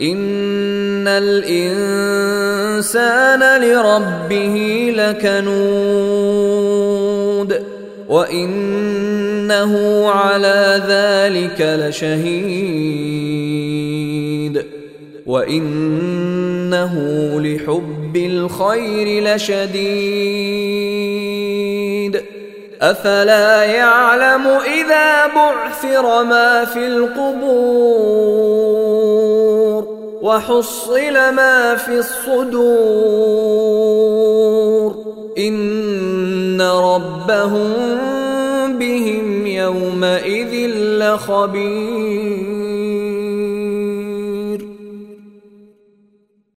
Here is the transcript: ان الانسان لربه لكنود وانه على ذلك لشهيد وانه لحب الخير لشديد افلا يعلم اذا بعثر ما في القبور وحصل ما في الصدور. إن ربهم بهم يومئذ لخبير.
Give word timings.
ان 0.00 1.08
الانسان 1.08 2.52
لربه 3.62 4.56
لكنود 4.96 6.48
وانه 8.08 9.72
على 10.10 10.82
ذلك 10.88 11.60
لشهيد 11.60 12.98
وانه 15.26 16.94
لحب 17.40 18.16
الخير 18.16 19.24
لشديد 19.24 20.68
افلا 22.82 23.64
يعلم 23.64 24.46
اذا 24.46 25.26
بعثر 25.26 26.24
ما 26.24 26.64
في 26.64 26.86
القبور 26.86 28.27
وحصل 30.22 31.12
ما 31.12 31.76
في 31.76 31.98
الصدور. 31.98 33.48
إن 35.38 36.62
ربهم 36.62 37.98
بهم 38.78 39.46
يومئذ 39.46 40.70
لخبير. 40.76 42.77